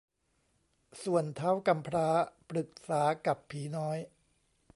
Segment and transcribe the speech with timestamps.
[1.03, 2.07] ส่วนท้าวกำพร้า
[2.49, 3.97] ปรึกษากับผีน้อย